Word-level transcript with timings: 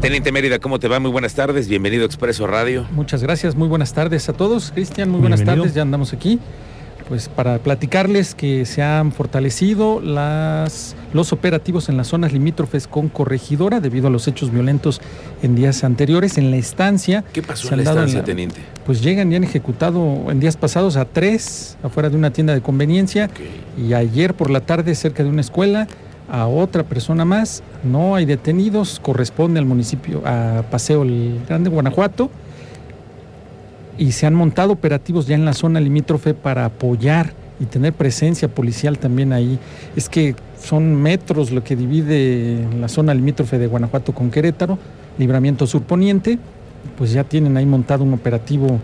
Teniente 0.00 0.32
Mérida, 0.32 0.58
¿cómo 0.58 0.78
te 0.78 0.88
va? 0.88 0.98
Muy 0.98 1.10
buenas 1.10 1.34
tardes, 1.34 1.68
bienvenido 1.68 2.04
a 2.04 2.06
Expreso 2.06 2.46
Radio. 2.46 2.86
Muchas 2.92 3.22
gracias, 3.22 3.54
muy 3.54 3.68
buenas 3.68 3.92
tardes 3.92 4.28
a 4.28 4.32
todos. 4.32 4.70
Cristian, 4.74 5.10
muy 5.10 5.20
buenas 5.20 5.40
Bienvenido. 5.40 5.64
tardes, 5.64 5.74
ya 5.74 5.82
andamos 5.82 6.12
aquí. 6.12 6.38
Pues 7.08 7.28
para 7.28 7.58
platicarles 7.58 8.34
que 8.36 8.64
se 8.66 8.82
han 8.82 9.10
fortalecido 9.12 10.00
las, 10.00 10.94
los 11.12 11.32
operativos 11.32 11.88
en 11.88 11.96
las 11.96 12.06
zonas 12.06 12.32
limítrofes 12.32 12.86
con 12.86 13.08
corregidora 13.08 13.80
debido 13.80 14.06
a 14.06 14.10
los 14.10 14.28
hechos 14.28 14.52
violentos 14.52 15.00
en 15.42 15.56
días 15.56 15.82
anteriores. 15.82 16.38
En 16.38 16.50
la 16.52 16.56
estancia, 16.56 17.24
¿Qué 17.32 17.42
pasó 17.42 17.68
Se 17.68 17.74
en 17.74 17.78
la 17.78 17.82
en 17.82 17.88
estancia, 17.96 18.18
la- 18.20 18.24
Teniente? 18.24 18.60
pues 18.86 19.02
llegan 19.02 19.30
y 19.32 19.36
han 19.36 19.44
ejecutado 19.44 20.30
en 20.30 20.38
días 20.40 20.56
pasados 20.56 20.96
a 20.96 21.04
tres 21.04 21.76
afuera 21.82 22.08
de 22.10 22.16
una 22.16 22.32
tienda 22.32 22.54
de 22.54 22.60
conveniencia 22.62 23.28
y 23.76 23.92
ayer 23.92 24.34
por 24.34 24.50
la 24.50 24.60
tarde 24.60 24.94
cerca 24.94 25.22
de 25.24 25.28
una 25.30 25.40
escuela 25.40 25.88
a 26.30 26.46
otra 26.46 26.84
persona 26.84 27.24
más. 27.24 27.62
No 27.84 28.14
hay 28.14 28.24
detenidos, 28.24 29.00
corresponde 29.00 29.58
al 29.58 29.66
municipio, 29.66 30.22
a 30.24 30.62
Paseo 30.70 31.02
el 31.02 31.40
Grande, 31.48 31.70
Guanajuato. 31.70 32.30
Y 33.98 34.12
se 34.12 34.26
han 34.26 34.34
montado 34.34 34.72
operativos 34.72 35.26
ya 35.26 35.34
en 35.34 35.44
la 35.44 35.52
zona 35.52 35.80
limítrofe 35.80 36.32
para 36.32 36.64
apoyar 36.64 37.32
y 37.58 37.66
tener 37.66 37.92
presencia 37.92 38.48
policial 38.48 38.98
también 38.98 39.32
ahí. 39.32 39.58
Es 39.96 40.08
que 40.08 40.34
son 40.58 40.94
metros 40.94 41.50
lo 41.50 41.62
que 41.62 41.76
divide 41.76 42.66
la 42.78 42.88
zona 42.88 43.12
limítrofe 43.12 43.58
de 43.58 43.66
Guanajuato 43.66 44.14
con 44.14 44.30
Querétaro, 44.30 44.78
libramiento 45.18 45.66
surponiente, 45.66 46.38
pues 46.96 47.12
ya 47.12 47.24
tienen 47.24 47.56
ahí 47.56 47.66
montado 47.66 48.04
un 48.04 48.14
operativo 48.14 48.80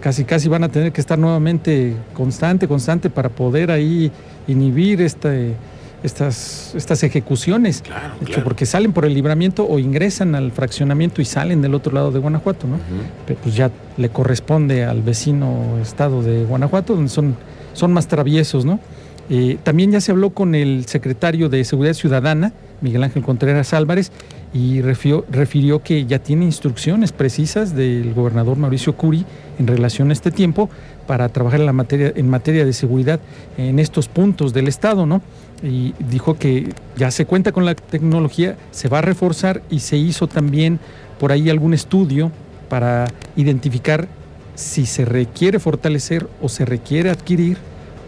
casi 0.00 0.24
casi 0.24 0.48
van 0.48 0.64
a 0.64 0.68
tener 0.68 0.92
que 0.92 1.00
estar 1.00 1.18
nuevamente 1.18 1.96
constante, 2.14 2.68
constante 2.68 3.10
para 3.10 3.28
poder 3.28 3.70
ahí 3.70 4.10
inhibir 4.46 5.00
este, 5.00 5.54
estas, 6.02 6.74
estas 6.74 7.02
ejecuciones. 7.02 7.82
Claro, 7.82 8.14
De 8.14 8.24
hecho, 8.24 8.26
claro. 8.26 8.44
porque 8.44 8.66
salen 8.66 8.92
por 8.92 9.04
el 9.04 9.14
libramiento 9.14 9.66
o 9.68 9.78
ingresan 9.78 10.34
al 10.34 10.52
fraccionamiento 10.52 11.20
y 11.20 11.24
salen 11.24 11.62
del 11.62 11.74
otro 11.74 11.92
lado 11.92 12.10
de 12.10 12.18
Guanajuato, 12.18 12.66
¿no? 12.66 12.78
Pero 13.26 13.40
pues 13.40 13.54
ya 13.54 13.70
le 13.96 14.08
corresponde 14.08 14.84
al 14.84 15.02
vecino 15.02 15.78
estado 15.82 16.22
de 16.22 16.44
Guanajuato, 16.44 16.94
donde 16.94 17.10
son, 17.10 17.36
son 17.72 17.92
más 17.92 18.06
traviesos, 18.08 18.64
¿no? 18.64 18.80
Eh, 19.30 19.58
también 19.62 19.90
ya 19.90 20.00
se 20.00 20.10
habló 20.10 20.30
con 20.30 20.54
el 20.54 20.86
secretario 20.86 21.48
de 21.48 21.62
Seguridad 21.64 21.94
Ciudadana, 21.94 22.52
Miguel 22.80 23.02
Ángel 23.02 23.22
Contreras 23.22 23.74
Álvarez, 23.74 24.10
y 24.54 24.80
refirió, 24.80 25.26
refirió 25.30 25.82
que 25.82 26.06
ya 26.06 26.18
tiene 26.20 26.46
instrucciones 26.46 27.12
precisas 27.12 27.74
del 27.74 28.14
gobernador 28.14 28.56
Mauricio 28.56 28.96
Curi 28.96 29.26
en 29.58 29.66
relación 29.66 30.08
a 30.08 30.14
este 30.14 30.30
tiempo 30.30 30.70
para 31.06 31.28
trabajar 31.28 31.60
en, 31.60 31.66
la 31.66 31.74
materia, 31.74 32.12
en 32.14 32.30
materia 32.30 32.64
de 32.64 32.72
seguridad 32.72 33.20
en 33.58 33.78
estos 33.78 34.08
puntos 34.08 34.54
del 34.54 34.68
Estado, 34.68 35.04
¿no? 35.04 35.20
Y 35.62 35.94
dijo 35.98 36.38
que 36.38 36.72
ya 36.96 37.10
se 37.10 37.26
cuenta 37.26 37.52
con 37.52 37.64
la 37.64 37.74
tecnología, 37.74 38.56
se 38.70 38.88
va 38.88 38.98
a 38.98 39.02
reforzar 39.02 39.62
y 39.70 39.80
se 39.80 39.96
hizo 39.96 40.28
también 40.28 40.78
por 41.18 41.32
ahí 41.32 41.50
algún 41.50 41.74
estudio 41.74 42.30
para 42.68 43.06
identificar 43.36 44.08
si 44.54 44.86
se 44.86 45.04
requiere 45.04 45.58
fortalecer 45.58 46.28
o 46.42 46.48
se 46.48 46.64
requiere 46.64 47.10
adquirir 47.10 47.58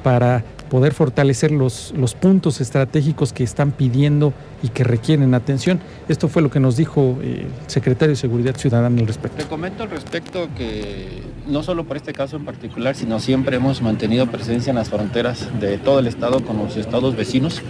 para 0.03 0.45
poder 0.71 0.95
fortalecer 0.95 1.51
los, 1.51 1.93
los 1.97 2.15
puntos 2.15 2.61
estratégicos 2.61 3.33
que 3.35 3.43
están 3.45 3.73
pidiendo 3.73 4.33
y 4.63 4.69
que 4.69 4.85
requieren 4.85 5.35
atención. 5.35 5.81
Esto 6.09 6.29
fue 6.29 6.41
lo 6.41 6.51
que 6.51 6.61
nos 6.61 6.77
dijo 6.77 7.19
eh, 7.23 7.47
el 7.47 7.71
secretario 7.71 8.13
de 8.13 8.17
Seguridad 8.17 8.57
Ciudadana 8.57 9.01
al 9.01 9.07
respecto. 9.07 9.37
Te 9.37 9.49
comento 9.49 9.83
al 9.83 9.91
respecto 9.91 10.49
que 10.57 11.23
no 11.49 11.63
solo 11.63 11.85
por 11.85 11.97
este 11.97 12.13
caso 12.13 12.37
en 12.37 12.45
particular, 12.45 12.95
sino 12.95 13.19
siempre 13.21 13.57
hemos 13.57 13.83
mantenido 13.83 14.27
presencia 14.27 14.71
en 14.71 14.77
las 14.77 14.89
fronteras 14.89 15.49
de 15.61 15.77
todo 15.77 15.99
el 15.99 16.07
estado 16.07 16.43
con 16.45 16.57
los 16.57 16.77
estados 16.77 17.17
vecinos. 17.17 17.61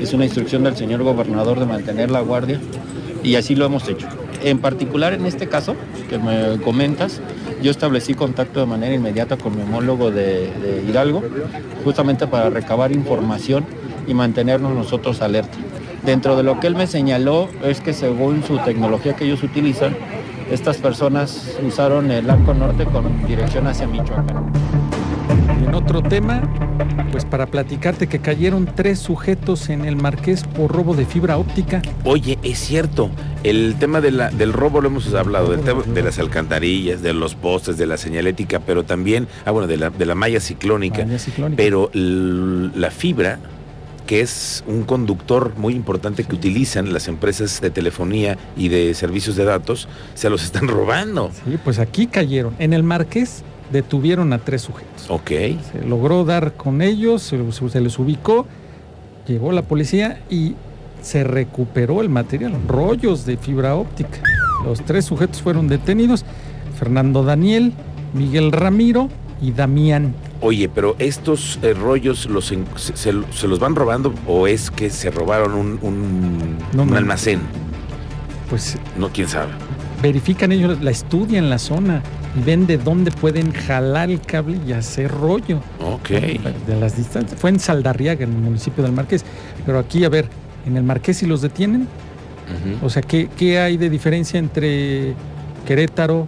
Es 0.00 0.12
una 0.12 0.24
instrucción 0.24 0.64
del 0.64 0.76
señor 0.76 1.02
gobernador 1.02 1.60
de 1.60 1.66
mantener 1.66 2.10
la 2.10 2.20
guardia 2.20 2.60
y 3.22 3.36
así 3.36 3.54
lo 3.54 3.64
hemos 3.64 3.88
hecho. 3.88 4.08
En 4.42 4.58
particular 4.58 5.12
en 5.12 5.26
este 5.26 5.48
caso 5.48 5.76
que 6.08 6.18
me 6.18 6.60
comentas, 6.62 7.20
yo 7.62 7.70
establecí 7.70 8.14
contacto 8.14 8.60
de 8.60 8.66
manera 8.66 8.94
inmediata 8.94 9.36
con 9.36 9.56
mi 9.56 9.62
homólogo 9.62 10.10
de, 10.10 10.52
de 10.52 10.84
Hidalgo, 10.88 11.22
justamente 11.84 12.26
para 12.26 12.50
recabar 12.50 12.92
información 12.92 13.64
y 14.06 14.14
mantenernos 14.14 14.74
nosotros 14.74 15.22
alerta. 15.22 15.58
Dentro 16.04 16.36
de 16.36 16.42
lo 16.42 16.58
que 16.60 16.66
él 16.66 16.74
me 16.74 16.86
señaló 16.86 17.48
es 17.62 17.80
que 17.80 17.92
según 17.92 18.42
su 18.42 18.58
tecnología 18.58 19.14
que 19.14 19.24
ellos 19.24 19.42
utilizan, 19.42 19.94
estas 20.50 20.78
personas 20.78 21.58
usaron 21.66 22.10
el 22.10 22.28
arco 22.28 22.54
norte 22.54 22.84
con 22.84 23.26
dirección 23.26 23.66
hacia 23.66 23.86
Michoacán. 23.86 24.79
Otro 25.90 26.08
tema, 26.08 26.40
pues 27.10 27.24
para 27.24 27.46
platicarte 27.46 28.06
que 28.06 28.20
cayeron 28.20 28.64
tres 28.76 29.00
sujetos 29.00 29.68
en 29.70 29.84
el 29.84 29.96
Marqués 29.96 30.44
por 30.44 30.70
robo 30.70 30.94
de 30.94 31.04
fibra 31.04 31.36
óptica. 31.36 31.82
Oye, 32.04 32.38
es 32.44 32.60
cierto, 32.60 33.10
el 33.42 33.74
tema 33.76 34.00
de 34.00 34.12
la- 34.12 34.30
del 34.30 34.52
robo 34.52 34.80
lo 34.80 34.86
hemos 34.86 35.12
hablado, 35.14 35.50
del 35.50 35.62
tema 35.62 35.82
de 35.82 36.02
las 36.04 36.20
alcantarillas, 36.20 37.02
de 37.02 37.12
los 37.12 37.34
postes, 37.34 37.76
de 37.76 37.86
la 37.86 37.96
señalética, 37.96 38.60
pero 38.60 38.84
también, 38.84 39.26
ah, 39.44 39.50
bueno, 39.50 39.66
de 39.66 39.78
la, 39.78 39.90
de 39.90 40.06
la 40.06 40.14
malla 40.14 40.38
ciclónica. 40.38 41.04
Malla 41.04 41.18
ciclónica. 41.18 41.56
Pero 41.60 41.90
la 41.92 42.92
fibra, 42.92 43.40
que 44.06 44.20
es 44.20 44.62
un 44.68 44.84
conductor 44.84 45.54
muy 45.56 45.74
importante 45.74 46.22
que 46.22 46.36
utilizan 46.36 46.92
las 46.92 47.08
empresas 47.08 47.60
de 47.60 47.70
telefonía 47.70 48.38
y 48.56 48.68
de 48.68 48.94
servicios 48.94 49.34
de 49.34 49.44
datos, 49.44 49.88
se 50.14 50.30
los 50.30 50.44
están 50.44 50.68
robando. 50.68 51.32
Sí, 51.44 51.58
pues 51.64 51.80
aquí 51.80 52.06
cayeron. 52.06 52.54
En 52.60 52.74
el 52.74 52.84
Marqués 52.84 53.42
detuvieron 53.72 54.32
a 54.32 54.38
tres 54.38 54.62
sujetos. 54.62 55.06
Ok. 55.08 55.28
Se 55.28 55.84
logró 55.86 56.24
dar 56.24 56.54
con 56.54 56.82
ellos, 56.82 57.22
se, 57.22 57.38
se 57.52 57.80
les 57.80 57.98
ubicó, 57.98 58.46
llegó 59.26 59.52
la 59.52 59.62
policía 59.62 60.20
y 60.30 60.54
se 61.02 61.24
recuperó 61.24 62.00
el 62.00 62.08
material, 62.08 62.52
rollos 62.68 63.24
de 63.26 63.36
fibra 63.36 63.74
óptica. 63.76 64.20
Los 64.64 64.82
tres 64.84 65.06
sujetos 65.06 65.40
fueron 65.40 65.68
detenidos, 65.68 66.24
Fernando 66.78 67.22
Daniel, 67.24 67.72
Miguel 68.12 68.52
Ramiro 68.52 69.08
y 69.40 69.52
Damián. 69.52 70.14
Oye, 70.42 70.68
pero 70.68 70.96
estos 70.98 71.58
eh, 71.62 71.72
rollos 71.74 72.26
los 72.26 72.46
se, 72.46 72.58
se- 72.76 73.12
se 73.32 73.48
los 73.48 73.58
van 73.58 73.74
robando 73.74 74.12
o 74.26 74.46
es 74.46 74.70
que 74.70 74.90
se 74.90 75.10
robaron 75.10 75.54
un, 75.54 75.78
un- 75.82 76.58
No, 76.74 76.82
un 76.82 76.90
no. 76.90 76.96
almacén? 76.96 77.40
Pues 78.48 78.76
No, 78.98 79.08
quién 79.10 79.28
sabe. 79.28 79.52
verifican 80.02 80.50
ellos, 80.52 80.80
la 80.82 80.90
estudian 80.90 81.50
la 81.50 81.58
zona 81.58 82.02
ven 82.44 82.66
de 82.66 82.78
dónde 82.78 83.10
pueden 83.10 83.52
jalar 83.52 84.10
el 84.10 84.20
cable 84.20 84.58
y 84.66 84.72
hacer 84.72 85.10
rollo. 85.10 85.60
Ok. 85.84 86.10
De 86.10 86.76
las 86.78 86.96
distancias. 86.96 87.38
Fue 87.40 87.50
en 87.50 87.58
Saldarriaga, 87.60 88.24
en 88.24 88.32
el 88.32 88.38
municipio 88.38 88.82
del 88.82 88.92
Marqués. 88.92 89.24
Pero 89.66 89.78
aquí, 89.78 90.04
a 90.04 90.08
ver, 90.08 90.26
en 90.66 90.76
el 90.76 90.82
Marqués 90.82 91.18
si 91.18 91.26
los 91.26 91.42
detienen. 91.42 91.86
O 92.82 92.90
sea, 92.90 93.00
¿qué, 93.02 93.28
qué 93.36 93.60
hay 93.60 93.76
de 93.76 93.88
diferencia 93.88 94.38
entre 94.38 95.14
Querétaro 95.66 96.26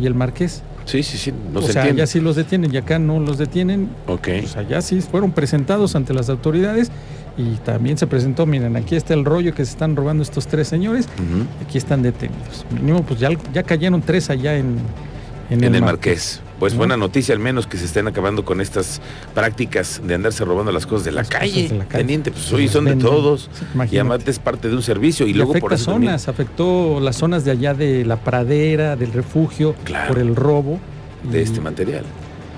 y 0.00 0.06
el 0.06 0.14
Marqués? 0.14 0.62
Sí, 0.84 1.02
sí, 1.02 1.18
sí, 1.18 1.32
no 1.52 1.58
o 1.58 1.62
se 1.62 1.72
sea, 1.72 1.82
entiende. 1.82 2.02
allá 2.02 2.06
sí 2.10 2.20
los 2.20 2.36
detienen 2.36 2.72
y 2.72 2.76
acá 2.76 2.98
no 3.00 3.18
los 3.18 3.36
detienen. 3.38 3.88
Ok. 4.06 4.28
Pues 4.40 4.56
allá 4.56 4.80
sí 4.80 5.00
fueron 5.00 5.32
presentados 5.32 5.96
ante 5.96 6.14
las 6.14 6.28
autoridades 6.28 6.90
y 7.36 7.56
también 7.64 7.98
se 7.98 8.06
presentó, 8.06 8.46
miren, 8.46 8.76
aquí 8.76 8.94
está 8.96 9.14
el 9.14 9.24
rollo 9.24 9.54
que 9.54 9.64
se 9.64 9.72
están 9.72 9.96
robando 9.96 10.22
estos 10.22 10.46
tres 10.46 10.68
señores, 10.68 11.08
aquí 11.64 11.78
están 11.78 12.02
detenidos. 12.02 12.64
Mínimo, 12.72 13.02
pues 13.02 13.18
ya, 13.20 13.30
ya 13.52 13.62
cayeron 13.62 14.02
tres 14.02 14.30
allá 14.30 14.56
en, 14.56 14.76
En, 15.50 15.74
el 15.74 15.82
Marqués. 15.82 16.40
Pues 16.58 16.74
¿no? 16.74 16.78
buena 16.78 16.96
noticia 16.96 17.34
al 17.34 17.40
menos 17.40 17.66
que 17.66 17.76
se 17.76 17.84
estén 17.86 18.06
acabando 18.06 18.44
con 18.44 18.60
estas 18.60 19.00
prácticas 19.34 20.00
de 20.04 20.14
andarse 20.14 20.44
robando 20.44 20.70
las 20.72 20.86
cosas 20.86 21.04
de 21.04 21.12
la 21.12 21.24
calle. 21.24 21.68
de 21.68 21.78
la 21.78 21.84
calle. 21.86 22.04
Teniente, 22.04 22.30
pues 22.30 22.52
hoy 22.52 22.68
son 22.68 22.84
de 22.84 22.96
todos. 22.96 23.48
Sí, 23.52 23.64
Y 23.70 23.74
imagínate. 23.74 24.00
además 24.12 24.28
es 24.28 24.38
parte 24.38 24.68
de 24.68 24.76
un 24.76 24.82
servicio. 24.82 25.26
Y, 25.26 25.30
Y, 25.30 25.34
luego 25.34 25.54
por 25.54 25.72
eso 25.72 25.90
también- 25.92 26.10
zonas, 26.12 26.28
afectó 26.28 27.00
las 27.00 27.16
zonas 27.16 27.44
de 27.44 27.50
allá 27.50 27.74
de 27.74 28.04
la 28.04 28.16
pradera, 28.16 28.96
del 28.96 29.12
refugio, 29.12 29.74
Claro. 29.84 30.08
por 30.08 30.18
el 30.18 30.36
robo. 30.36 30.78
de 31.30 31.42
este 31.42 31.60
material. 31.60 32.04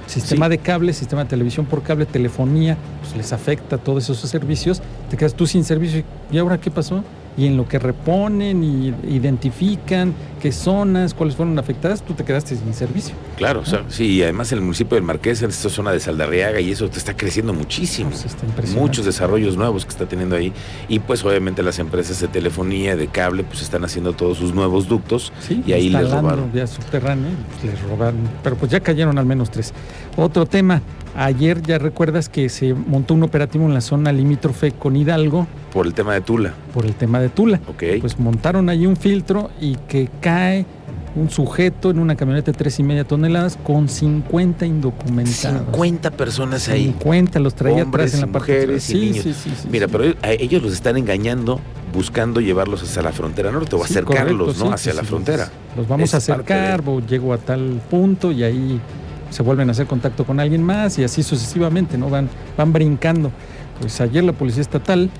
Sistema 0.06 0.48
de 0.48 0.58
cable, 0.58 0.92
sistema 0.92 1.24
de 1.24 1.30
televisión 1.30 1.66
por 1.66 1.82
cable, 1.82 2.06
telefonía, 2.06 2.76
pues 3.00 3.16
les 3.16 3.32
afecta 3.32 3.78
todos 3.78 4.04
esos 4.04 4.18
servicios. 4.30 4.80
Te 5.10 5.16
quedas 5.16 5.34
tú 5.34 5.46
sin 5.48 5.64
servicio. 5.64 6.04
¿Y 6.30 6.38
ahora 6.38 6.58
qué 6.60 6.70
pasó? 6.70 7.02
Y 7.36 7.46
en 7.46 7.56
lo 7.56 7.66
que 7.66 7.78
reponen 7.78 8.62
y 8.62 8.88
identifican 9.08 10.14
qué 10.40 10.52
zonas, 10.52 11.14
cuáles 11.14 11.36
fueron 11.36 11.58
afectadas, 11.58 12.02
tú 12.02 12.14
te 12.14 12.24
quedaste 12.24 12.56
sin 12.56 12.74
servicio. 12.74 13.14
Claro, 13.36 13.60
o 13.60 13.64
sea, 13.64 13.84
sí, 13.88 14.06
y 14.06 14.22
además 14.22 14.52
en 14.52 14.58
el 14.58 14.64
municipio 14.64 14.96
del 14.96 15.04
Marqués, 15.04 15.40
en 15.42 15.50
esta 15.50 15.70
zona 15.70 15.92
de 15.92 16.00
Saldarriaga, 16.00 16.60
y 16.60 16.72
eso 16.72 16.90
te 16.90 16.98
está 16.98 17.16
creciendo 17.16 17.54
muchísimo. 17.54 18.10
Pues 18.10 18.26
está. 18.26 18.46
Muchos 18.78 19.06
desarrollos 19.06 19.56
nuevos 19.56 19.84
que 19.84 19.90
está 19.90 20.06
teniendo 20.06 20.36
ahí. 20.36 20.52
Y 20.88 20.98
pues 20.98 21.24
obviamente 21.24 21.62
las 21.62 21.78
empresas 21.78 22.20
de 22.20 22.28
telefonía, 22.28 22.96
de 22.96 23.06
cable, 23.06 23.44
pues 23.44 23.62
están 23.62 23.84
haciendo 23.84 24.12
todos 24.12 24.38
sus 24.38 24.52
nuevos 24.52 24.88
ductos. 24.88 25.32
Sí, 25.40 25.62
y 25.66 25.72
ahí 25.72 25.88
les 25.88 26.10
robaron. 26.10 26.52
vía 26.52 26.66
subterránea, 26.66 27.30
pues 27.52 27.72
les 27.72 27.82
robaron. 27.82 28.20
Pero 28.42 28.56
pues 28.56 28.70
ya 28.70 28.80
cayeron 28.80 29.18
al 29.18 29.26
menos 29.26 29.50
tres. 29.50 29.72
Otro 30.16 30.44
tema, 30.44 30.82
ayer 31.16 31.62
ya 31.62 31.78
recuerdas 31.78 32.28
que 32.28 32.48
se 32.48 32.74
montó 32.74 33.14
un 33.14 33.22
operativo 33.22 33.64
en 33.66 33.74
la 33.74 33.80
zona 33.80 34.12
limítrofe 34.12 34.72
con 34.72 34.96
Hidalgo 34.96 35.46
Por 35.72 35.86
el 35.86 35.94
tema 35.94 36.14
de 36.14 36.20
Tula. 36.20 36.54
por 36.72 36.84
el 36.86 36.94
tema 36.94 37.20
de 37.20 37.28
Tula. 37.28 37.60
Ok. 37.68 37.82
Pues 38.00 38.18
montaron 38.18 38.68
ahí 38.68 38.86
un 38.86 38.96
filtro 38.96 39.50
y 39.60 39.76
que 39.88 40.08
cae 40.20 40.66
un 41.14 41.28
sujeto 41.28 41.90
en 41.90 41.98
una 41.98 42.16
camioneta 42.16 42.52
de 42.52 42.56
tres 42.58 42.78
y 42.78 42.82
media 42.82 43.04
toneladas 43.04 43.58
con 43.62 43.86
50 43.88 44.64
indocumentados. 44.64 45.60
50 45.72 46.10
personas 46.12 46.68
ahí. 46.70 46.84
50 46.84 47.38
los 47.40 47.54
traía 47.54 47.82
Hombres 47.82 48.14
atrás 48.14 48.14
en 48.14 48.20
la 48.20 48.26
y 48.26 48.30
parte 48.32 48.52
mujeres 48.52 48.88
y 48.88 48.92
sí, 48.92 48.98
niños. 49.00 49.22
sí, 49.24 49.34
sí, 49.34 49.50
sí, 49.60 49.68
Mira, 49.70 49.86
sí. 49.88 49.92
pero 49.96 50.14
a 50.22 50.30
ellos 50.32 50.62
los 50.62 50.72
están 50.72 50.96
engañando 50.96 51.60
buscando 51.92 52.40
llevarlos 52.40 52.82
hacia 52.82 53.02
la 53.02 53.12
frontera 53.12 53.52
norte 53.52 53.76
o 53.76 53.80
Sí, 53.84 53.92
acercarlos 53.92 54.38
correcto, 54.56 54.64
¿no? 54.64 54.70
sí, 54.70 54.74
hacia 54.74 54.92
sí, 54.92 54.96
la 54.96 55.02
sí, 55.02 55.08
frontera. 55.08 55.50
Los 55.76 55.86
vamos 55.86 56.14
a 56.14 56.16
Es 56.16 56.24
acercar, 56.30 56.82
o 56.86 57.00
llego 57.00 57.34
a 57.34 57.38
tal 57.38 57.82
punto 57.90 58.32
y 58.32 58.42
ahí 58.44 58.80
se 59.32 59.42
vuelven 59.42 59.68
a 59.68 59.72
hacer 59.72 59.86
contacto 59.86 60.24
con 60.24 60.38
alguien 60.40 60.62
más 60.62 60.98
y 60.98 61.04
así 61.04 61.22
sucesivamente, 61.22 61.98
¿no? 61.98 62.08
Van, 62.10 62.28
van 62.56 62.72
brincando. 62.72 63.30
Pues 63.80 64.00
ayer 64.00 64.22
la 64.22 64.32
Policía 64.32 64.60
Estatal 64.62 65.10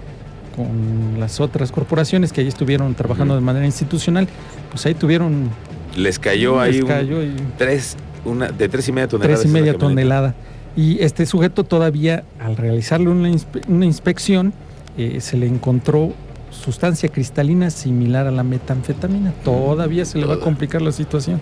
con 0.56 1.18
las 1.18 1.40
otras 1.40 1.72
corporaciones 1.72 2.32
que 2.32 2.42
ahí 2.42 2.48
estuvieron 2.48 2.94
trabajando 2.94 3.34
de 3.34 3.40
manera 3.40 3.64
institucional, 3.66 4.28
pues 4.70 4.84
ahí 4.86 4.94
tuvieron 4.94 5.48
Les 5.96 6.18
cayó 6.18 6.62
les 6.64 6.74
ahí 6.88 7.12
un- 7.12 7.22
y- 7.24 7.36
tres, 7.56 7.96
una, 8.24 8.48
de 8.50 8.68
tres 8.68 8.88
y 8.88 8.92
media 8.92 9.08
toneladas. 9.08 9.40
tres 9.40 9.50
y 9.50 9.52
media 9.52 9.76
tonelada. 9.78 10.34
Y 10.76 11.02
este 11.02 11.26
sujeto 11.26 11.64
todavía, 11.64 12.24
al 12.38 12.56
realizarle 12.56 13.08
una, 13.08 13.28
inspe- 13.30 13.62
una 13.68 13.84
inspección, 13.86 14.52
eh, 14.98 15.18
se 15.20 15.36
le 15.38 15.46
encontró 15.46 16.12
sustancia 16.50 17.08
cristalina 17.08 17.70
similar 17.70 18.26
a 18.26 18.30
la 18.30 18.42
metanfetamina. 18.42 19.32
Todavía 19.44 20.04
se 20.04 20.18
le 20.18 20.26
va 20.26 20.34
a 20.34 20.40
complicar 20.40 20.82
la 20.82 20.92
situación. 20.92 21.40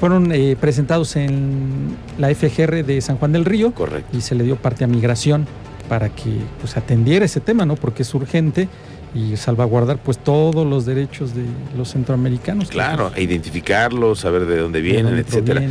Fueron 0.00 0.32
eh, 0.32 0.56
presentados 0.60 1.16
en 1.16 1.96
la 2.18 2.34
FGR 2.34 2.84
de 2.84 3.00
San 3.00 3.16
Juan 3.16 3.32
del 3.32 3.44
Río 3.44 3.72
Correcto. 3.72 4.16
y 4.16 4.20
se 4.20 4.34
le 4.34 4.44
dio 4.44 4.56
parte 4.56 4.84
a 4.84 4.86
migración 4.86 5.46
para 5.88 6.08
que 6.08 6.38
pues, 6.60 6.76
atendiera 6.76 7.24
ese 7.24 7.40
tema, 7.40 7.64
¿no? 7.64 7.76
Porque 7.76 8.02
es 8.02 8.14
urgente 8.14 8.68
y 9.14 9.36
salvaguardar 9.36 9.98
pues 9.98 10.18
todos 10.18 10.66
los 10.66 10.84
derechos 10.86 11.34
de 11.34 11.44
los 11.76 11.90
centroamericanos. 11.92 12.68
Claro, 12.68 13.12
e 13.14 13.22
identificarlos, 13.22 14.20
saber 14.20 14.44
de 14.46 14.58
dónde 14.58 14.82
De 14.82 14.88
vienen, 14.90 15.16
etcétera. 15.16 15.62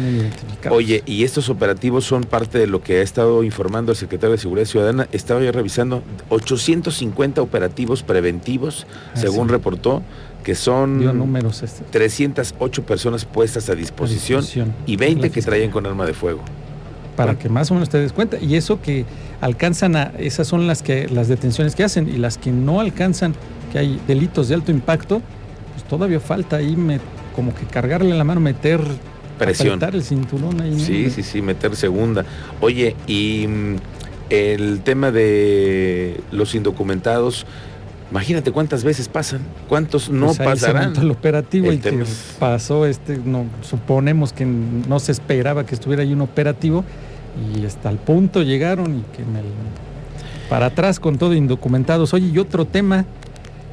Oye, 0.70 1.04
y 1.06 1.24
estos 1.26 1.50
operativos 1.50 2.06
son 2.06 2.24
parte 2.24 2.58
de 2.58 2.68
lo 2.68 2.82
que 2.82 3.00
ha 3.00 3.02
estado 3.02 3.44
informando 3.44 3.92
el 3.92 3.98
secretario 3.98 4.32
de 4.32 4.38
Seguridad 4.38 4.66
Ciudadana. 4.66 5.08
Estaba 5.12 5.42
yo 5.44 5.52
revisando 5.52 6.02
850 6.30 7.42
operativos 7.42 8.02
preventivos, 8.04 8.88
Ah, 9.14 9.18
según 9.18 9.48
sí. 9.48 9.52
reportó, 9.54 10.02
que 10.44 10.56
son 10.56 11.04
números 11.18 11.64
este, 11.64 11.84
308 11.92 12.84
personas 12.86 13.26
puestas 13.26 13.70
a 13.70 13.76
disposición, 13.76 14.42
disposición 14.42 14.74
y 14.86 14.96
20 14.98 15.22
de 15.22 15.28
la 15.30 15.34
que 15.34 15.42
traían 15.42 15.72
con 15.72 15.86
arma 15.86 16.06
de 16.06 16.14
fuego. 16.14 16.42
Para 17.16 17.38
que 17.38 17.50
más 17.50 17.70
o 17.72 17.74
menos 17.76 17.90
te 17.90 18.00
des 18.00 18.14
cuenta 18.14 18.38
y 18.40 18.56
eso 18.56 18.82
que 18.82 19.06
alcanzan 19.42 19.96
a 19.96 20.12
esas 20.18 20.48
son 20.48 20.68
las 20.68 20.82
que 20.82 21.08
las 21.10 21.28
detenciones 21.28 21.76
que 21.76 21.84
hacen 21.84 22.08
y 22.10 22.18
las 22.18 22.38
que 22.38 22.52
no 22.52 22.80
alcanzan 22.80 23.36
que 23.72 23.80
hay 23.80 24.02
delitos 24.08 24.50
de 24.50 24.56
alto 24.56 24.72
impacto 24.72 25.22
pues 25.74 25.84
todavía 25.86 26.20
falta 26.20 26.58
ahí 26.58 26.76
me, 26.76 27.00
como 27.36 27.54
que 27.54 27.66
cargarle 27.66 28.16
la 28.16 28.24
mano 28.24 28.40
meter 28.40 28.82
Presión. 29.38 29.80
el 29.84 30.04
cinturón 30.04 30.62
ahí 30.62 30.72
¿no? 30.72 30.80
Sí, 30.80 31.10
sí, 31.10 31.24
sí, 31.24 31.42
meter 31.42 31.76
segunda. 31.76 32.24
Oye, 32.62 32.96
y 33.08 33.48
mm, 33.48 33.76
el 34.30 34.82
tema 34.82 35.12
de 35.12 36.22
los 36.32 36.56
indocumentados, 36.56 37.46
imagínate 38.14 38.52
cuántas 38.52 38.84
veces 38.84 39.10
pasan, 39.10 39.42
cuántos 39.68 40.10
no 40.12 40.28
Pues 40.28 40.40
ahí 40.42 40.46
pasarán. 40.46 40.96
el 40.98 41.10
operativo 41.10 41.68
El 41.68 41.74
y 41.76 41.78
que 41.80 42.04
pasó 42.40 42.86
este 42.86 43.18
no 43.18 43.46
suponemos 43.64 44.32
que 44.34 44.46
no 44.46 45.00
se 45.00 45.12
esperaba 45.12 45.66
que 45.66 45.74
estuviera 45.74 46.04
ahí 46.04 46.14
un 46.14 46.22
operativo 46.22 46.84
y 47.58 47.66
hasta 47.66 47.90
el 47.90 47.98
punto 47.98 48.44
llegaron 48.44 49.00
y 49.00 49.02
que 49.16 49.24
en 49.24 49.36
el- 49.38 49.44
para 50.48 50.68
atrás 50.68 51.00
con 51.00 51.18
todo 51.18 51.34
indocumentados 51.34 52.14
oye 52.14 52.28
y 52.28 52.38
otro 52.38 52.66
tema 52.66 53.06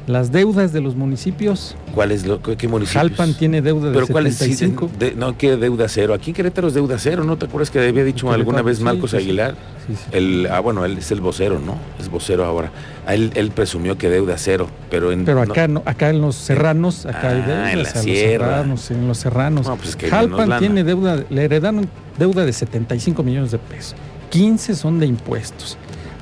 las 0.07 0.31
deudas 0.31 0.73
de 0.73 0.81
los 0.81 0.95
municipios 0.95 1.75
¿Cuál 1.93 2.11
es 2.11 2.25
lo 2.25 2.41
qué 2.41 2.57
qué 2.57 2.67
municipios? 2.67 3.01
Jalpan 3.01 3.33
tiene 3.35 3.61
deuda 3.61 3.89
de 3.89 3.93
Pero 3.93 4.07
cuál 4.07 4.25
es 4.27 4.35
75. 4.37 4.89
de- 4.97 5.13
no 5.15 5.37
que 5.37 5.55
deuda 5.57 5.87
cero. 5.87 6.13
Aquí 6.13 6.31
en 6.31 6.35
Querétaro 6.35 6.67
es 6.69 6.73
deuda 6.73 6.97
cero, 6.97 7.23
¿no 7.23 7.37
te 7.37 7.45
acuerdas 7.45 7.69
que 7.69 7.79
había 7.87 8.03
dicho 8.03 8.31
alguna 8.31 8.61
vez 8.61 8.79
Marcos 8.81 9.11
sí. 9.11 9.17
Aguilar? 9.17 9.55
Sí, 9.87 9.93
sí. 9.95 10.01
El, 10.11 10.47
ah, 10.51 10.59
bueno, 10.59 10.85
él 10.85 10.97
es 10.97 11.11
el 11.11 11.21
vocero, 11.21 11.59
¿no? 11.59 11.75
Es 11.99 12.09
vocero 12.09 12.45
ahora. 12.45 12.71
Él, 13.07 13.31
él 13.35 13.51
presumió 13.51 13.97
que 13.97 14.09
deuda 14.09 14.37
cero, 14.37 14.67
pero 14.89 15.11
en 15.11 15.23
Pero 15.25 15.41
acá 15.41 15.67
no, 15.67 15.83
acá 15.85 16.09
en 16.09 16.21
los 16.21 16.35
serranos, 16.35 17.05
acá 17.05 17.29
hay 17.29 17.41
Ah, 17.43 17.47
deudas. 17.47 17.73
en 17.73 17.83
la 17.83 17.89
a 17.89 17.93
los 17.93 18.03
sierra. 18.03 18.45
serranos, 18.47 18.91
en 18.91 19.07
los 19.07 19.17
serranos. 19.17 19.67
No, 19.67 19.75
pues 19.75 19.89
es 19.89 19.95
que 19.95 20.09
Jalpan 20.09 20.59
tiene 20.59 20.83
deuda, 20.83 21.23
le 21.29 21.43
heredaron 21.43 21.87
deuda 22.17 22.45
de 22.45 22.53
75 22.53 23.21
millones 23.23 23.51
de 23.51 23.57
pesos. 23.59 23.95
15 24.29 24.75
son 24.75 24.99
de 24.99 25.05
impuestos. 25.07 25.77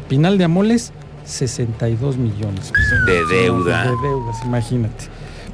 Pinal 0.07 0.37
de 0.37 0.43
Amoles, 0.45 0.91
62 1.29 2.17
millones. 2.17 2.71
De 3.05 3.25
deuda. 3.25 3.83
De 3.83 3.97
deudas, 4.01 4.37
imagínate. 4.45 5.05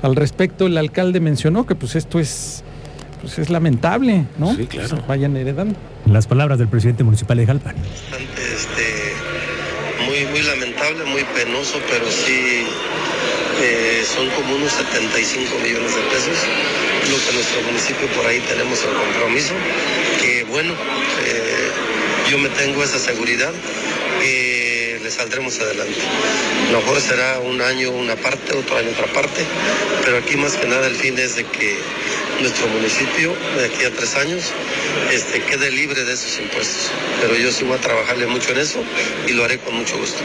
Al 0.02 0.16
respecto, 0.16 0.68
el 0.68 0.78
alcalde 0.78 1.20
mencionó 1.20 1.66
que 1.66 1.76
pues 1.76 1.96
esto 1.96 2.20
es, 2.20 2.64
pues 3.22 3.40
es 3.40 3.50
lamentable, 3.50 4.26
¿no? 4.38 4.56
Sí, 4.56 4.68
claro. 4.68 4.90
Se 4.90 4.96
vayan 5.08 5.36
heredando. 5.36 5.76
Las 6.06 6.28
palabras 6.28 6.60
del 6.60 6.68
presidente 6.68 7.04
municipal 7.04 7.38
de 7.38 7.46
Jalpan. 7.46 7.76
bastante 7.76 8.54
este, 8.54 9.14
muy, 10.06 10.26
muy 10.32 10.42
lamentable, 10.44 11.06
muy 11.06 11.24
penoso, 11.36 11.80
pero 11.90 12.06
sí 12.10 12.66
eh, 13.62 14.04
son 14.06 14.30
como 14.32 14.56
unos 14.56 14.72
75 14.72 15.58
millones 15.64 15.96
de 15.96 16.02
pesos, 16.04 16.38
lo 17.10 17.18
que 17.26 17.34
nuestro 17.34 17.62
municipio 17.64 18.08
por 18.10 18.26
ahí 18.28 18.40
tenemos 18.48 18.84
el 18.84 18.94
compromiso, 18.94 19.54
que 20.22 20.44
bueno, 20.46 20.74
eh, 20.74 21.72
yo 22.30 22.38
me 22.38 22.50
tengo 22.50 22.84
esa 22.84 23.00
seguridad 23.00 23.54
le 25.00 25.12
saldremos 25.12 25.60
adelante. 25.60 26.00
Lo 26.72 26.80
mejor 26.80 27.00
será 27.00 27.40
un 27.40 27.62
año 27.62 27.92
una 27.92 28.16
parte, 28.16 28.56
otro 28.58 28.78
año 28.78 28.90
otra 28.92 29.12
parte, 29.14 29.46
pero 30.04 30.18
aquí 30.18 30.36
más 30.38 30.56
que 30.56 30.68
nada 30.68 30.88
el 30.88 30.96
fin 30.96 31.18
es 31.18 31.36
de 31.36 31.44
que 31.44 31.78
nuestro 32.42 32.68
municipio 32.68 33.34
de 33.58 33.66
aquí 33.66 33.86
a 33.86 33.92
tres 33.96 34.16
años 34.16 34.52
este, 35.12 35.42
quede 35.42 35.72
libre 35.72 36.04
de 36.04 36.14
esos 36.14 36.40
impuestos. 36.40 36.92
Pero 37.22 37.36
yo 37.36 37.52
sí 37.52 37.64
voy 37.64 37.78
a 37.78 37.82
trabajarle 37.82 38.28
mucho 38.28 38.52
en 38.52 38.60
eso 38.60 38.80
y 39.28 39.34
lo 39.34 39.44
haré 39.44 39.60
con 39.60 39.76
mucho 39.76 39.98
gusto. 39.98 40.20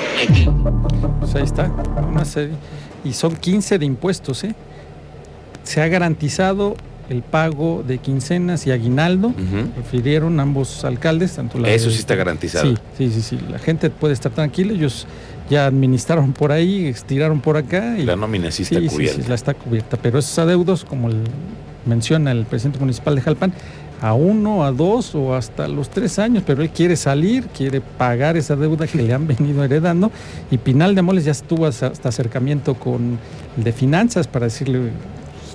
Pues 1.21 1.35
ahí 1.35 1.45
está. 1.45 1.71
Y 3.05 3.13
son 3.13 3.37
15 3.37 3.79
de 3.79 3.87
impuestos, 3.87 4.45
¿eh? 4.45 4.55
Se 5.63 5.81
ha 5.81 5.89
garantizado 5.89 6.77
el 7.11 7.23
pago 7.23 7.83
de 7.87 7.99
quincenas 7.99 8.67
y 8.67 8.71
aguinaldo, 8.71 9.29
Ujú. 9.29 9.69
refirieron 9.77 10.39
ambos 10.41 10.85
alcaldes, 10.85 11.33
tanto 11.35 11.59
la 11.59 11.69
Eso 11.69 11.87
de- 11.89 11.93
sí 11.95 11.99
está 11.99 12.15
garantizado. 12.15 12.67
Sí, 12.67 12.77
sí, 12.97 13.11
sí, 13.11 13.21
sí. 13.23 13.39
La 13.51 13.59
gente 13.59 13.91
puede 13.91 14.15
estar 14.15 14.31
tranquila, 14.33 14.73
ellos 14.73 15.07
ya 15.51 15.67
administraron 15.67 16.33
por 16.33 16.53
ahí, 16.53 16.87
estiraron 16.87 17.41
por 17.41 17.57
acá 17.57 17.99
y 17.99 18.05
La 18.05 18.15
nómina 18.15 18.51
sí 18.53 18.63
está 18.63 18.79
sí, 18.79 18.89
sí, 18.89 18.95
cubierta. 18.95 19.23
sí, 19.23 19.29
la 19.29 19.35
está 19.35 19.55
cubierta. 19.55 19.97
Pero 19.97 20.21
esos 20.21 20.39
adeudos, 20.39 20.85
como 20.85 21.09
el- 21.09 21.25
menciona 21.85 22.31
el 22.31 22.45
presidente 22.45 22.79
municipal 22.79 23.17
de 23.17 23.23
Jalpan, 23.23 23.53
a 24.03 24.15
uno, 24.15 24.65
a 24.65 24.71
dos 24.73 25.15
o 25.15 25.35
hasta 25.35 25.67
los 25.69 25.91
tres 25.91 26.19
años, 26.19 26.43
pero 26.47 26.63
él 26.63 26.71
quiere 26.71 26.95
salir, 26.97 27.45
quiere 27.49 27.81
pagar 27.81 28.37
esa 28.37 28.55
deuda 28.57 28.87
que 28.87 29.03
le 29.03 29.13
han 29.13 29.27
venido 29.27 29.63
heredando. 29.65 30.11
Y 30.51 30.59
Pinal 30.59 30.95
de 30.95 31.01
Amoles 31.01 31.25
ya 31.25 31.33
estuvo 31.33 31.67
hasta 31.67 31.91
acercamiento 32.09 32.75
con 32.75 33.19
el 33.59 33.65
de 33.65 33.73
finanzas 33.73 34.27
para 34.27 34.47
decirle, 34.47 34.79
"Pues, 34.79 34.93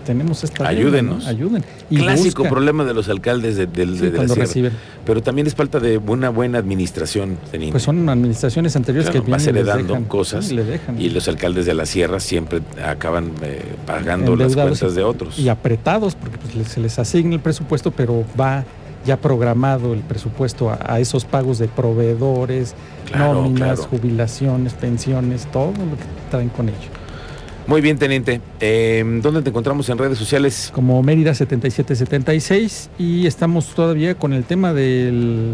tenemos 0.06 0.44
esta 0.44 0.66
Ayúdenos. 0.68 1.24
¿no? 1.24 1.30
ayuden. 1.30 1.64
Y 1.90 1.98
Clásico 1.98 2.44
busca- 2.44 2.50
problema 2.50 2.86
de 2.86 2.94
los 2.94 3.10
alcaldes 3.10 3.58
de, 3.58 3.66
del- 3.68 3.96
sí, 3.98 4.02
de- 4.06 4.12
de 4.12 4.28
la 4.28 4.36
reciben. 4.36 4.72
Pero 5.06 5.22
también 5.22 5.48
es 5.48 5.56
falta 5.56 5.80
de 5.80 5.98
una 5.98 6.30
buena 6.30 6.60
administración. 6.60 7.38
Pues 7.72 7.84
son 7.84 8.08
administraciones 8.08 8.76
anteriores 8.76 9.10
Claro, 9.10 9.26
que 9.26 9.32
vas 9.32 9.44
vienen 9.44 9.56
y 9.56 9.60
les 9.60 9.68
heredando 9.74 9.94
dejan, 9.94 10.08
cosas 10.08 10.46
sí, 10.46 10.56
le 10.56 10.64
dejan. 10.64 11.02
Y 11.02 11.10
los 11.10 11.28
alcaldes 11.28 11.66
de 11.66 11.74
la 11.74 11.86
sierra 11.86 12.20
siempre 12.20 12.62
acaban 12.86 13.32
eh, 13.42 13.62
pagando 13.86 14.36
las 14.36 14.54
cuentas 14.56 14.96
de 14.96 15.04
otros. 15.04 15.38
y 15.40 15.50
apretados 15.50 16.16
porque 16.16 16.38
pues, 16.38 16.68
se 16.70 16.80
les 16.80 16.98
asigna 17.00 17.34
el 17.36 17.42
presupuesto, 17.42 17.92
pero 17.92 18.24
va 18.40 18.64
ya 19.06 19.18
programado 19.18 19.94
el 19.94 20.00
presupuesto 20.00 20.70
a, 20.72 20.80
a 20.88 21.00
esos 21.00 21.26
pagos 21.26 21.60
de 21.60 21.68
proveedores, 21.68 22.74
Claro, 23.12 23.36
nóminas, 23.44 23.80
claro. 23.80 23.84
jubilaciones, 23.92 24.74
pensiones, 24.74 25.46
todo 25.52 25.68
lo 25.68 25.96
que 25.96 26.04
traen 26.32 26.50
con 26.50 26.70
ello. 26.70 26.76
Muy 27.68 27.82
bien, 27.82 27.98
teniente. 27.98 28.42
Eh, 28.60 29.04
¿Dónde 29.24 29.42
te 29.42 29.50
encontramos 29.50 29.90
en 29.90 29.98
redes 29.98 30.18
sociales? 30.20 30.70
Como 30.74 31.02
Mérida 31.02 31.34
7776 31.34 32.90
y 33.00 33.26
estamos 33.26 33.68
todavía 33.74 34.14
con 34.16 34.34
el 34.34 34.44
tema 34.44 34.72
del 34.74 35.52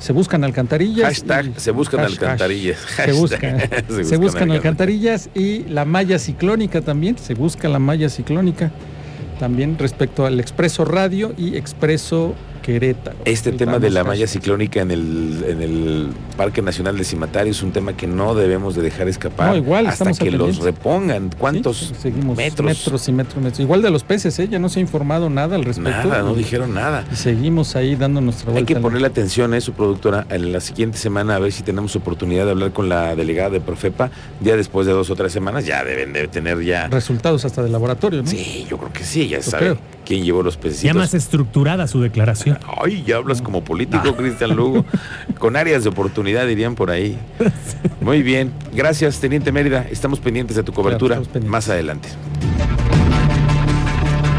se 0.00 0.12
buscan 0.12 0.42
alcantarillas. 0.42 1.06
Hashtag 1.06 1.46
y- 1.56 1.60
se 1.60 1.70
buscan 1.70 2.00
hash- 2.00 2.06
alcantarillas. 2.12 2.78
Se 2.96 3.12
buscan, 3.12 3.58
Hashtag 3.60 4.04
se 4.04 4.16
buscan 4.16 4.50
alcantarillas 4.50 5.30
y 5.34 5.60
la 5.68 5.84
malla 5.84 6.18
ciclónica 6.18 6.80
también, 6.80 7.16
se 7.18 7.34
busca 7.34 7.68
la 7.68 7.78
malla 7.78 8.08
ciclónica 8.08 8.72
también 9.38 9.78
respecto 9.78 10.26
al 10.26 10.40
expreso 10.40 10.84
radio 10.84 11.32
y 11.38 11.56
expreso 11.56 12.34
Querétaro. 12.62 13.16
Este 13.24 13.52
tema 13.52 13.78
de 13.78 13.90
la 13.90 14.00
casi. 14.00 14.08
malla 14.08 14.26
ciclónica 14.26 14.80
en 14.80 14.90
el, 14.90 15.44
en 15.48 15.60
el 15.62 16.08
Parque 16.36 16.62
Nacional 16.62 16.96
de 16.96 17.04
Cimatario 17.04 17.50
es 17.50 17.62
un 17.62 17.72
tema 17.72 17.94
que 17.96 18.06
no 18.06 18.34
debemos 18.34 18.74
de 18.74 18.82
dejar 18.82 19.08
escapar 19.08 19.50
No, 19.50 19.56
igual, 19.56 19.86
hasta 19.88 20.12
que 20.12 20.30
los 20.30 20.58
repongan. 20.60 21.30
¿Cuántos 21.38 21.76
Sí, 21.78 21.92
seguimos 22.00 22.36
metros? 22.36 22.64
metros 22.66 23.08
y 23.08 23.12
metros, 23.12 23.42
metros. 23.42 23.60
Igual 23.60 23.82
de 23.82 23.90
los 23.90 24.04
peces, 24.04 24.38
¿eh? 24.38 24.48
ya 24.48 24.58
no 24.58 24.68
se 24.68 24.78
ha 24.78 24.82
informado 24.82 25.28
nada 25.28 25.56
al 25.56 25.64
respecto. 25.64 25.90
Nada, 26.08 26.22
no 26.22 26.34
dijeron 26.34 26.72
nada. 26.74 27.04
Y 27.12 27.16
seguimos 27.16 27.76
ahí 27.76 27.96
dando 27.96 28.20
nuestra 28.20 28.52
vuelta. 28.52 28.60
Hay 28.60 28.74
que 28.76 28.80
ponerle 28.80 29.06
atención 29.06 29.52
a 29.54 29.60
su 29.60 29.72
productora 29.72 30.26
en 30.30 30.52
la 30.52 30.60
siguiente 30.60 30.96
semana 30.98 31.36
a 31.36 31.38
ver 31.38 31.52
si 31.52 31.62
tenemos 31.62 31.94
oportunidad 31.96 32.44
de 32.46 32.52
hablar 32.52 32.72
con 32.72 32.88
la 32.88 33.16
delegada 33.16 33.50
de 33.50 33.60
Profepa. 33.60 34.10
Ya 34.40 34.56
después 34.56 34.86
de 34.86 34.92
dos 34.92 35.10
o 35.10 35.16
tres 35.16 35.32
semanas 35.32 35.66
ya 35.66 35.82
deben 35.84 36.12
de 36.12 36.28
tener 36.28 36.60
ya. 36.62 36.88
resultados 36.88 37.44
hasta 37.44 37.62
del 37.62 37.72
laboratorio, 37.72 38.22
¿no? 38.22 38.28
Sí, 38.28 38.66
yo 38.68 38.78
creo 38.78 38.92
que 38.92 39.04
sí, 39.04 39.28
ya 39.28 39.38
Yo 39.38 39.42
sabe 39.50 39.62
creo. 39.64 39.78
quién 40.06 40.24
llevó 40.24 40.42
los 40.42 40.54
Ya 40.54 40.60
pececitos. 40.60 40.96
más 40.96 41.14
estructurada 41.14 41.86
su 41.86 42.00
declaración. 42.00 42.51
Ay, 42.82 43.02
ya 43.06 43.16
hablas 43.16 43.42
como 43.42 43.62
político, 43.64 44.16
Cristian 44.16 44.56
Lugo. 44.56 44.84
Con 45.38 45.56
áreas 45.56 45.82
de 45.84 45.90
oportunidad 45.90 46.46
dirían 46.46 46.74
por 46.74 46.90
ahí. 46.90 47.18
Muy 48.00 48.22
bien. 48.22 48.52
Gracias, 48.74 49.20
Teniente 49.20 49.52
Mérida. 49.52 49.86
Estamos 49.90 50.20
pendientes 50.20 50.56
de 50.56 50.62
tu 50.62 50.72
cobertura 50.72 51.20
más 51.46 51.68
adelante. 51.68 52.08